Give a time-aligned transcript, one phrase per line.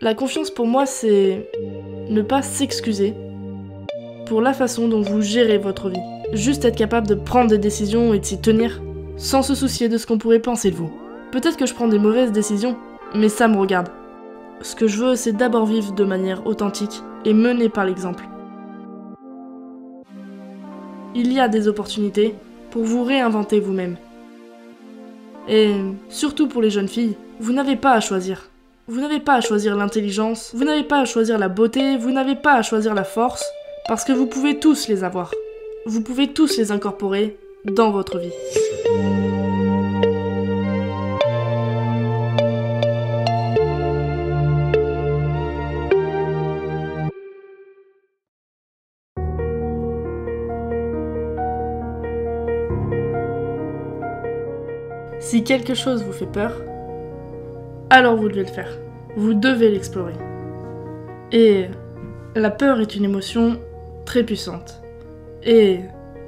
[0.00, 1.50] La confiance pour moi, c'est
[2.08, 3.14] ne pas s'excuser
[4.26, 5.98] pour la façon dont vous gérez votre vie.
[6.32, 8.80] Juste être capable de prendre des décisions et de s'y tenir,
[9.16, 10.92] sans se soucier de ce qu'on pourrait penser de vous.
[11.32, 12.76] Peut-être que je prends des mauvaises décisions,
[13.12, 13.88] mais ça me regarde.
[14.60, 18.22] Ce que je veux, c'est d'abord vivre de manière authentique et mener par l'exemple.
[21.16, 22.36] Il y a des opportunités
[22.70, 23.96] pour vous réinventer vous-même.
[25.48, 25.72] Et
[26.08, 28.48] surtout pour les jeunes filles, vous n'avez pas à choisir.
[28.90, 32.34] Vous n'avez pas à choisir l'intelligence, vous n'avez pas à choisir la beauté, vous n'avez
[32.34, 33.44] pas à choisir la force,
[33.86, 35.30] parce que vous pouvez tous les avoir.
[35.84, 38.32] Vous pouvez tous les incorporer dans votre vie.
[55.20, 56.52] Si quelque chose vous fait peur,
[57.90, 58.78] alors vous devez le faire.
[59.16, 60.14] Vous devez l'explorer.
[61.32, 61.66] Et
[62.34, 63.58] la peur est une émotion
[64.04, 64.82] très puissante.
[65.42, 65.80] Et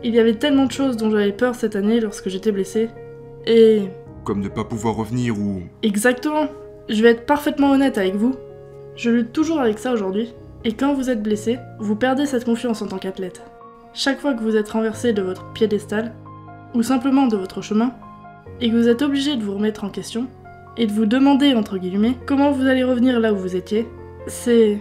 [0.03, 2.89] il y avait tellement de choses dont j'avais peur cette année lorsque j'étais blessée.
[3.47, 3.83] Et...
[4.25, 5.63] Comme ne pas pouvoir revenir ou...
[5.83, 6.49] Exactement.
[6.89, 8.35] Je vais être parfaitement honnête avec vous.
[8.97, 10.35] Je lutte toujours avec ça aujourd'hui.
[10.65, 13.43] Et quand vous êtes blessé, vous perdez cette confiance en tant qu'athlète.
[13.95, 16.13] Chaque fois que vous êtes renversé de votre piédestal,
[16.75, 17.93] ou simplement de votre chemin,
[18.61, 20.27] et que vous êtes obligé de vous remettre en question,
[20.77, 23.87] et de vous demander, entre guillemets, comment vous allez revenir là où vous étiez,
[24.27, 24.79] c'est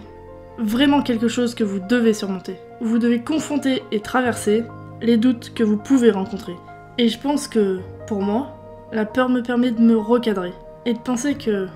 [0.58, 2.56] vraiment quelque chose que vous devez surmonter.
[2.80, 4.64] Vous devez confronter et traverser
[5.02, 6.54] les doutes que vous pouvez rencontrer.
[6.98, 10.52] Et je pense que, pour moi, la peur me permet de me recadrer
[10.86, 11.68] et de penser que,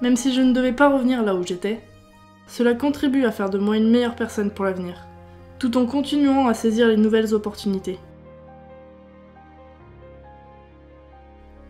[0.00, 1.80] même si je ne devais pas revenir là où j'étais,
[2.46, 5.06] cela contribue à faire de moi une meilleure personne pour l'avenir,
[5.58, 7.98] tout en continuant à saisir les nouvelles opportunités.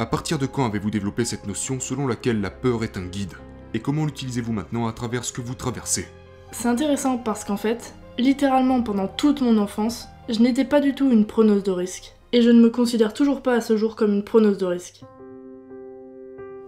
[0.00, 3.34] À partir de quand avez-vous développé cette notion selon laquelle la peur est un guide
[3.74, 6.08] Et comment l'utilisez-vous maintenant à travers ce que vous traversez
[6.52, 11.10] C'est intéressant parce qu'en fait, littéralement pendant toute mon enfance, je n'étais pas du tout
[11.10, 12.14] une preneuse de risque.
[12.32, 15.02] Et je ne me considère toujours pas à ce jour comme une preneuse de risque.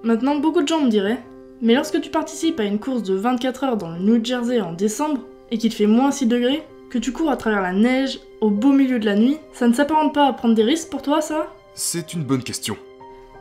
[0.02, 1.22] Maintenant, beaucoup de gens me diraient,
[1.62, 4.74] mais lorsque tu participes à une course de 24 heures dans le New Jersey en
[4.74, 8.50] décembre, et qu'il fait moins 6 degrés, que tu cours à travers la neige, au
[8.50, 11.22] beau milieu de la nuit, ça ne s'apparente pas à prendre des risques pour toi,
[11.22, 11.46] ça?
[11.74, 12.76] C'est une bonne question.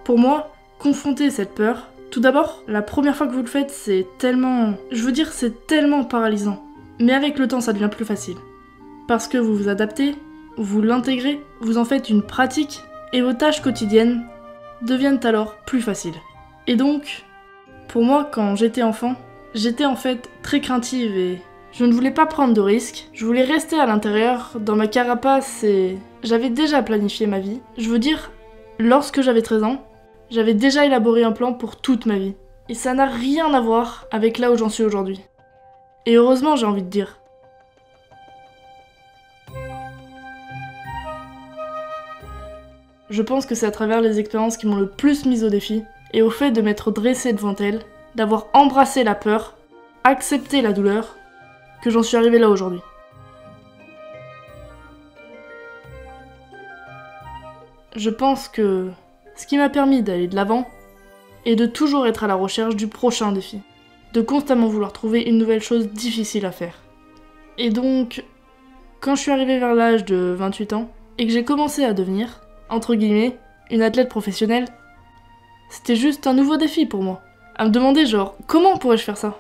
[0.04, 4.06] Pour moi, confronter cette peur, tout d'abord, la première fois que vous le faites, c'est
[4.18, 4.74] tellement...
[4.92, 6.64] Je veux dire, c'est tellement paralysant.
[7.00, 8.38] Mais avec le temps, ça devient plus facile.
[9.08, 10.16] Parce que vous vous adaptez,
[10.58, 12.82] vous l'intégrez, vous en faites une pratique,
[13.14, 14.26] et vos tâches quotidiennes
[14.82, 16.16] deviennent alors plus faciles.
[16.68, 17.24] Et donc,
[17.88, 19.16] pour moi, quand j'étais enfant,
[19.54, 21.42] j'étais en fait très craintive et
[21.72, 23.08] je ne voulais pas prendre de risques.
[23.14, 27.62] Je voulais rester à l'intérieur, dans ma carapace et j'avais déjà planifié ma vie.
[27.78, 28.32] Je veux dire,
[28.80, 29.86] lorsque j'avais 13 ans,
[30.32, 32.36] j'avais déjà élaboré un plan pour toute ma vie.
[32.70, 35.20] Et ça n'a rien à voir avec là où j'en suis aujourd'hui.
[36.06, 37.20] Et heureusement, j'ai envie de dire.
[43.10, 45.84] Je pense que c'est à travers les expériences qui m'ont le plus mise au défi,
[46.14, 47.82] et au fait de m'être dressée devant elles,
[48.16, 49.58] d'avoir embrassé la peur,
[50.06, 51.18] accepté la douleur,
[51.84, 52.82] que j'en suis arrivée là aujourd'hui.
[57.98, 58.90] Je pense que
[59.42, 60.68] ce qui m'a permis d'aller de l'avant
[61.46, 63.60] et de toujours être à la recherche du prochain défi,
[64.14, 66.76] de constamment vouloir trouver une nouvelle chose difficile à faire.
[67.58, 68.24] Et donc,
[69.00, 72.42] quand je suis arrivée vers l'âge de 28 ans et que j'ai commencé à devenir,
[72.70, 73.36] entre guillemets,
[73.72, 74.68] une athlète professionnelle,
[75.72, 77.24] c'était juste un nouveau défi pour moi.
[77.56, 79.40] À me demander genre, comment pourrais-je faire ça?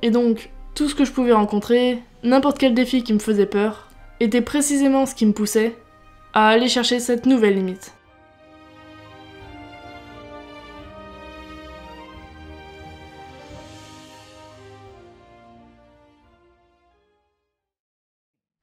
[0.00, 3.90] Et donc, tout ce que je pouvais rencontrer, n'importe quel défi qui me faisait peur,
[4.20, 5.76] était précisément ce qui me poussait
[6.32, 7.92] à aller chercher cette nouvelle limite.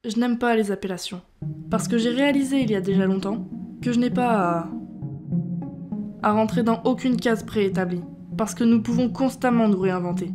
[0.07, 1.21] Je n'aime pas les appellations.
[1.71, 3.47] Parce que j'ai réalisé il y a déjà longtemps
[3.81, 4.69] que je n'ai pas à...
[6.21, 8.03] à rentrer dans aucune case préétablie.
[8.37, 10.31] Parce que nous pouvons constamment nous réinventer.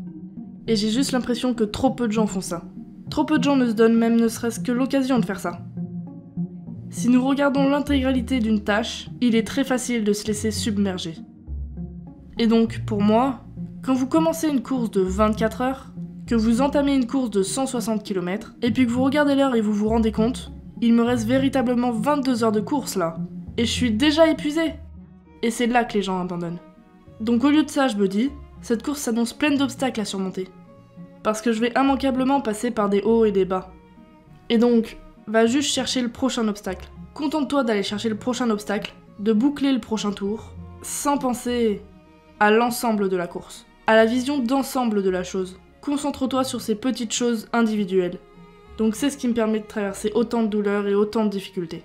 [0.67, 2.65] Et j'ai juste l'impression que trop peu de gens font ça.
[3.11, 5.61] Trop peu de gens ne se donnent même ne serait-ce que l'occasion de faire ça.
[6.91, 11.15] Si nous regardons l'intégralité d'une tâche, il est très facile de se laisser submerger.
[12.39, 13.45] Et donc, pour moi,
[13.83, 15.90] quand vous commencez une course de 24 heures,
[16.31, 19.61] que vous entamez une course de 160 km, et puis que vous regardez l'heure et
[19.61, 23.17] vous vous rendez compte, il me reste véritablement 22 heures de course là.
[23.57, 24.75] Et je suis déjà épuisé.
[25.43, 26.61] Et c'est là que les gens abandonnent.
[27.21, 28.31] Donc au lieu de ça, je me dis,
[28.63, 30.47] cette course s'annonce pleine d'obstacles à surmonter.
[31.25, 33.73] Parce que je vais immanquablement passer par des hauts et des bas.
[34.51, 36.89] Et donc, va juste chercher le prochain obstacle.
[37.13, 40.53] Contente-toi d'aller chercher le prochain obstacle, de boucler le prochain tour,
[40.83, 41.83] sans penser
[42.39, 45.59] à l'ensemble de la course à la vision d'ensemble de la chose.
[45.81, 48.19] Concentre-toi sur ces petites choses individuelles.
[48.77, 51.85] Donc c'est ce qui me permet de traverser autant de douleurs et autant de difficultés.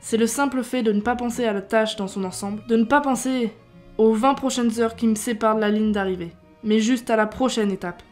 [0.00, 2.76] C'est le simple fait de ne pas penser à la tâche dans son ensemble, de
[2.76, 3.52] ne pas penser
[3.98, 7.26] aux 20 prochaines heures qui me séparent de la ligne d'arrivée, mais juste à la
[7.26, 8.02] prochaine étape.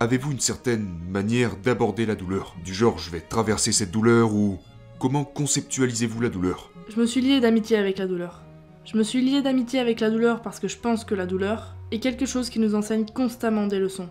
[0.00, 2.56] Avez-vous une certaine manière d'aborder la douleur?
[2.64, 4.58] Du genre je vais traverser cette douleur ou
[4.98, 6.70] comment conceptualisez-vous la douleur?
[6.88, 8.47] Je me suis lié d'amitié avec la douleur.
[8.90, 11.74] Je me suis lié d'amitié avec la douleur parce que je pense que la douleur
[11.90, 14.08] est quelque chose qui nous enseigne constamment des leçons.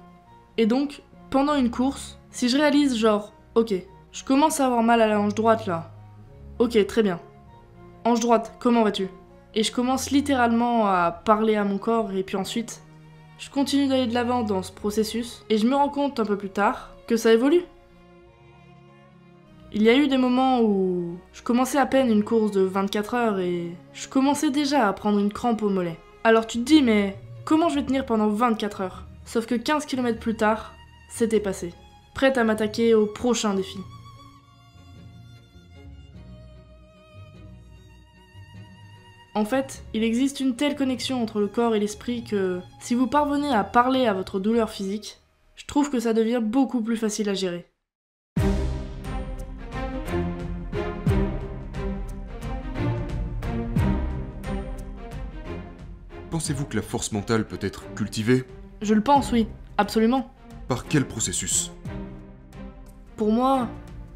[0.58, 1.02] Et donc,
[1.32, 3.74] pendant une course, si je réalise genre, ok,
[4.12, 5.90] je commence à avoir mal à la hanche droite là.
[6.60, 7.20] Ok, très bien.
[8.06, 9.08] Hanche droite, comment vas-tu?
[9.56, 12.84] Et je commence littéralement à parler à mon corps et puis ensuite,
[13.40, 16.38] je continue d'aller de l'avant dans ce processus et je me rends compte un peu
[16.38, 17.64] plus tard que ça évolue.
[19.80, 23.14] Il y a eu des moments où je commençais à peine une course de 24
[23.14, 26.00] heures et je commençais déjà à prendre une crampe au mollet.
[26.24, 27.16] Alors tu te dis mais
[27.46, 29.04] comment je vais tenir pendant 24 heures?
[29.24, 30.74] Sauf que 15 km plus tard,
[31.12, 31.76] c'était passé.
[32.16, 33.78] Prête à m'attaquer au prochain défi.
[39.36, 43.06] En fait, il existe une telle connexion entre le corps et l'esprit que si vous
[43.06, 45.20] parvenez à parler à votre douleur physique,
[45.56, 47.68] je trouve que ça devient beaucoup plus facile à gérer.
[56.38, 58.45] Pensez-vous que la force mentale peut être cultivée?
[58.84, 59.48] Je le pense, oui,
[59.80, 60.30] absolument.
[60.68, 61.72] Par quel processus?
[63.16, 63.68] Pour moi,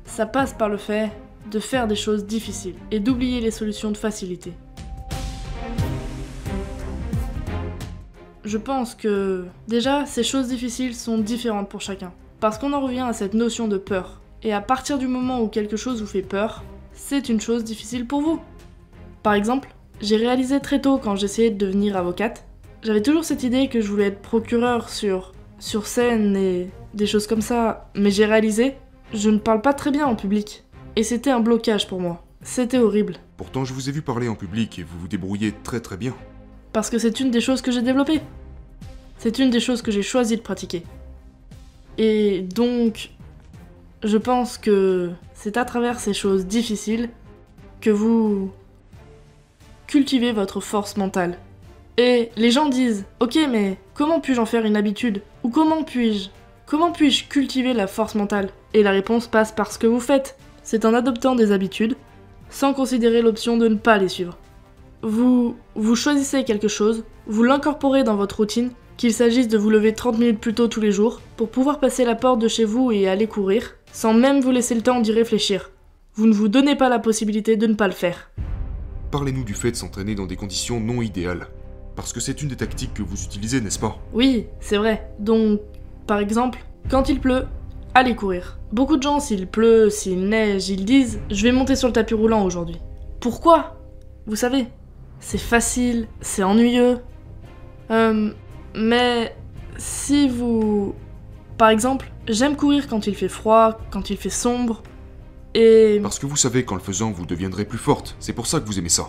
[0.05, 1.11] ça passe par le fait
[1.49, 4.53] de faire des choses difficiles et d'oublier les solutions de facilité.
[8.45, 12.13] Je pense que déjà, ces choses difficiles sont différentes pour chacun.
[12.39, 14.21] Parce qu'on en revient à cette notion de peur.
[14.43, 16.63] Et à partir du moment où quelque chose vous fait peur,
[16.93, 18.39] c'est une chose difficile pour vous.
[19.23, 22.43] Par exemple, j'ai réalisé très tôt quand j'essayais de devenir avocate,
[22.83, 27.27] j'avais toujours cette idée que je voulais être procureur sur, sur scène et des choses
[27.27, 28.75] comme ça, mais j'ai réalisé,
[29.13, 30.63] je ne parle pas très bien en public.
[30.95, 32.23] Et c'était un blocage pour moi.
[32.41, 33.17] C'était horrible.
[33.37, 36.15] Pourtant, je vous ai vu parler en public et vous vous débrouillez très très bien.
[36.73, 38.21] Parce que c'est une des choses que j'ai développées.
[39.19, 40.83] C'est une des choses que j'ai choisi de pratiquer.
[41.97, 43.11] Et donc,
[44.03, 47.09] je pense que c'est à travers ces choses difficiles
[47.79, 48.51] que vous
[49.91, 51.37] cultivez votre force mentale.
[51.97, 55.21] Et les gens disent Ok, mais comment puis-je en faire une habitude?
[55.43, 56.29] Ou comment puis-je
[56.65, 58.49] Comment puis-je cultiver la force mentale?
[58.73, 60.37] Et la réponse passe par ce que vous faites.
[60.63, 61.97] C'est en adoptant des habitudes,
[62.49, 64.37] sans considérer l'option de ne pas les suivre
[65.03, 69.93] vous, vous choisissez quelque chose, vous l'incorporez dans votre routine, qu'il s'agisse de vous lever
[69.93, 72.91] 30 minutes plus tôt tous les jours, pour pouvoir passer la porte de chez vous
[72.91, 75.71] et aller courir, sans même vous laisser le temps d'y réfléchir.
[76.13, 78.29] Vous ne vous donnez pas la possibilité de ne pas le faire.
[79.11, 81.47] Parlez-nous du fait de s'entraîner dans des conditions non idéales.
[81.97, 83.99] Parce que c'est une des tactiques que vous utilisez, n'est-ce pas?
[84.13, 85.11] Oui, c'est vrai.
[85.19, 85.59] Donc,
[86.07, 87.45] par exemple, quand il pleut,
[87.93, 88.57] allez courir.
[88.71, 92.13] Beaucoup de gens, s'il pleut, s'il neige, ils disent Je vais monter sur le tapis
[92.13, 92.77] roulant aujourd'hui.
[93.19, 93.77] Pourquoi?
[94.27, 94.67] Vous savez,
[95.19, 96.99] c'est facile, c'est ennuyeux.
[97.91, 98.31] Euh,
[98.73, 99.35] mais
[99.77, 100.95] si vous...
[101.57, 104.81] Par exemple, j'aime courir quand il fait froid, quand il fait sombre,
[105.53, 105.99] et...
[106.01, 108.15] Parce que vous savez qu'en le faisant, vous deviendrez plus forte.
[108.19, 109.07] C'est pour ça que vous aimez ça.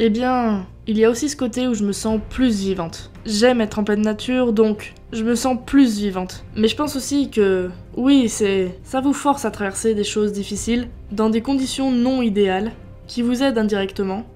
[0.00, 3.12] Eh bien, il y a aussi ce côté où je me sens plus vivante.
[3.26, 6.44] J'aime être en pleine nature, donc je me sens plus vivante.
[6.56, 10.88] Mais je pense aussi que, oui, c'est, ça vous force à traverser des choses difficiles
[11.12, 12.72] dans des conditions non idéales,
[13.06, 14.26] qui vous aident indirectement,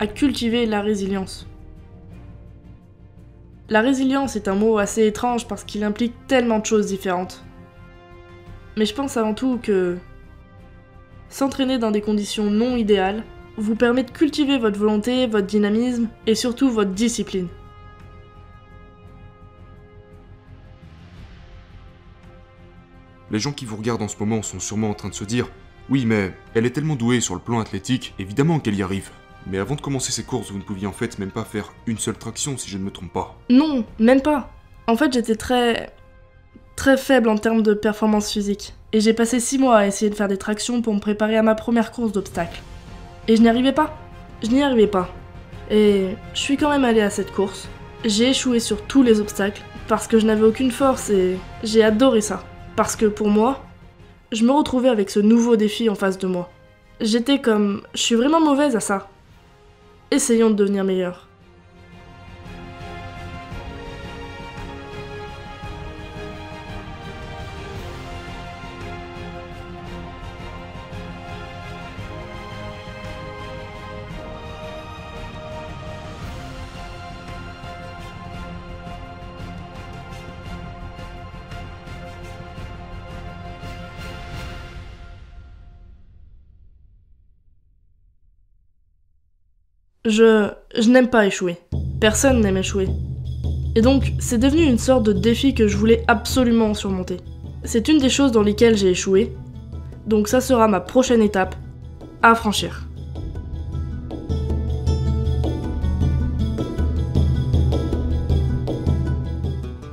[0.00, 1.46] à cultiver la résilience.
[3.68, 7.44] La résilience est un mot assez étrange parce qu'il implique tellement de choses différentes.
[8.76, 9.96] Mais je pense avant tout que
[11.34, 13.24] s'entraîner dans des conditions non idéales
[13.56, 17.48] vous permet de cultiver votre volonté, votre dynamisme et surtout votre discipline.
[23.32, 25.48] Les gens qui vous regardent en ce moment sont sûrement en train de se dire
[25.90, 29.10] Oui, mais elle est tellement douée sur le plan athlétique, évidemment qu'elle y arrive.
[29.48, 31.98] Mais avant de commencer ces courses, vous ne pouviez en fait même pas faire une
[31.98, 33.36] seule traction si je ne me trompe pas.
[33.50, 34.52] Non, même pas.
[34.86, 35.92] En fait, j'étais très.
[36.76, 38.74] très faible en termes de performance physique.
[38.94, 41.42] Et j'ai passé 6 mois à essayer de faire des tractions pour me préparer à
[41.42, 42.62] ma première course d'obstacles.
[43.26, 43.98] Et je n'y arrivais pas.
[44.40, 45.08] Je n'y arrivais pas.
[45.68, 47.68] Et je suis quand même allée à cette course.
[48.04, 52.20] J'ai échoué sur tous les obstacles parce que je n'avais aucune force et j'ai adoré
[52.20, 52.44] ça.
[52.76, 53.64] Parce que pour moi,
[54.30, 56.48] je me retrouvais avec ce nouveau défi en face de moi.
[57.00, 57.82] J'étais comme.
[57.94, 59.08] Je suis vraiment mauvaise à ça.
[60.12, 61.26] Essayons de devenir meilleurs.
[90.06, 91.56] Je, je n'aime pas échouer.
[91.98, 92.88] Personne n'aime échouer.
[93.74, 97.16] Et donc, c'est devenu une sorte de défi que je voulais absolument surmonter.
[97.64, 99.32] C'est une des choses dans lesquelles j'ai échoué,
[100.06, 101.56] donc ça sera ma prochaine étape
[102.22, 102.86] à franchir.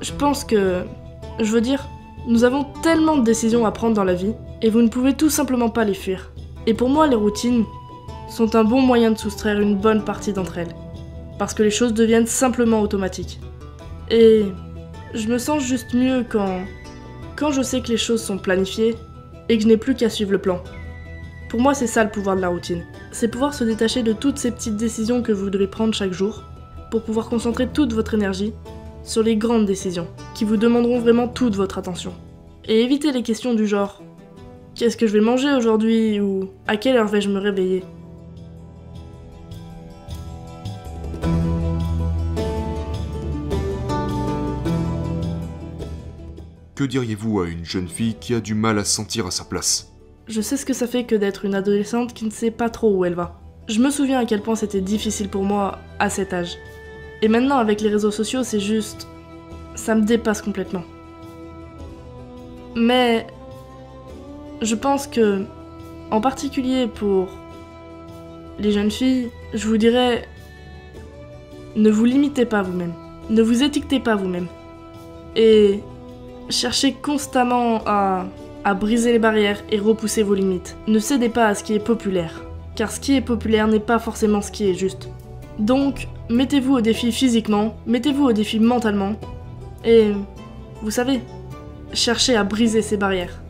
[0.01, 0.83] Je pense que...
[1.39, 1.87] Je veux dire,
[2.27, 5.29] nous avons tellement de décisions à prendre dans la vie, et vous ne pouvez tout
[5.29, 6.33] simplement pas les fuir.
[6.67, 7.63] Et pour moi, les routines
[8.31, 10.73] sont un bon moyen de soustraire une bonne partie d'entre elles,
[11.37, 13.39] parce que les choses deviennent simplement automatiques.
[14.09, 14.45] Et
[15.13, 16.61] je me sens juste mieux quand...
[17.35, 18.95] quand je sais que les choses sont planifiées
[19.49, 20.63] et que je n'ai plus qu'à suivre le plan.
[21.49, 22.85] Pour moi, c'est ça le pouvoir de la routine.
[23.11, 26.43] C'est pouvoir se détacher de toutes ces petites décisions que vous devez prendre chaque jour
[26.89, 28.53] pour pouvoir concentrer toute votre énergie
[29.03, 32.13] sur les grandes décisions qui vous demanderont vraiment toute votre attention.
[32.65, 34.01] Et éviter les questions du genre
[34.75, 36.21] Qu'est-ce que je vais manger aujourd'hui?
[36.21, 37.83] ou à quelle heure vais-je me réveiller?
[46.81, 49.43] Que diriez-vous à une jeune fille qui a du mal à se sentir à sa
[49.43, 49.91] place?
[50.25, 52.91] Je sais ce que ça fait que d'être une adolescente qui ne sait pas trop
[52.91, 53.39] où elle va.
[53.67, 56.57] Je me souviens à quel point c'était difficile pour moi à cet âge.
[57.21, 59.07] Et maintenant avec les réseaux sociaux, c'est juste...
[59.75, 60.81] ça me dépasse complètement.
[62.75, 63.27] Mais
[64.63, 65.45] je pense que,
[66.09, 67.27] en particulier pour
[68.57, 70.27] les jeunes filles, je vous dirais,
[71.75, 72.95] ne vous limitez pas vous-même,
[73.29, 74.47] ne vous étiquetez pas vous-même.
[75.35, 75.83] Et
[76.51, 78.25] Cherchez constamment à,
[78.65, 80.75] à briser les barrières et repousser vos limites.
[80.85, 82.43] Ne cédez pas à ce qui est populaire,
[82.75, 85.09] car ce qui est populaire n'est pas forcément ce qui est juste.
[85.57, 89.15] Donc, mettez-vous au défi physiquement, mettez-vous au défi mentalement,
[89.85, 90.11] et
[90.83, 91.21] vous savez,
[91.93, 93.41] cherchez à briser ces barrières.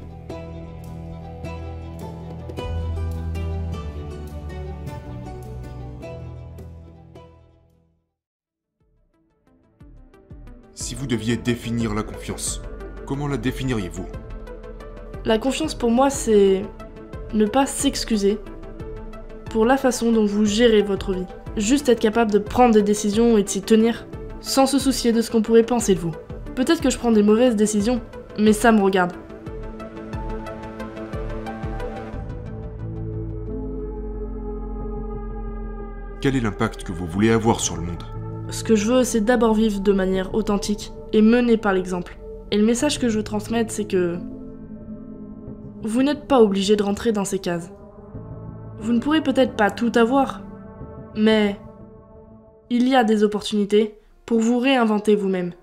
[10.74, 12.62] Si vous deviez définir la confiance,
[13.12, 14.06] Comment la définiriez-vous?
[15.25, 16.62] La confiance pour moi, c'est
[17.34, 18.39] ne pas s'excuser
[19.50, 21.25] pour la façon dont vous gérez votre vie.
[21.58, 24.08] Juste être capable de prendre des décisions et de s'y tenir,
[24.39, 26.13] sans se soucier de ce qu'on pourrait penser de vous.
[26.56, 28.00] Peut-être que je prends des mauvaises décisions,
[28.39, 29.12] mais ça me regarde.
[36.22, 38.03] Quel est l'impact que vous voulez avoir sur le monde?
[38.51, 42.15] Ce que je veux, c'est d'abord vivre de manière authentique et menée par l'exemple.
[42.51, 44.17] Et le message que je veux transmettre, c'est que
[45.84, 47.72] vous n'êtes pas obligé de rentrer dans ces cases.
[48.79, 50.41] Vous ne pourrez peut-être pas tout avoir,
[51.15, 51.60] mais
[52.70, 55.53] il y a des opportunités pour vous réinventer vous-même.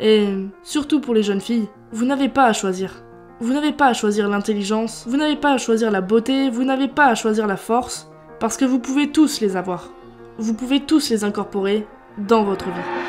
[0.00, 0.28] Et
[0.62, 3.02] surtout pour les jeunes filles, vous n'avez pas à choisir.
[3.40, 6.88] Vous n'avez pas à choisir l'intelligence, vous n'avez pas à choisir la beauté, vous n'avez
[6.88, 9.92] pas à choisir la force, parce que vous pouvez tous les avoir.
[10.38, 11.86] Vous pouvez tous les incorporer
[12.18, 13.07] dans votre vie.